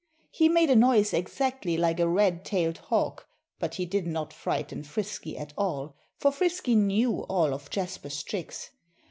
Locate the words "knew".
6.73-7.19